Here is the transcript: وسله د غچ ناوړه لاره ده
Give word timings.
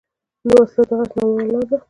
وسله 0.57 0.83
د 0.89 0.91
غچ 0.99 1.11
ناوړه 1.19 1.43
لاره 1.49 1.67
ده 1.69 1.77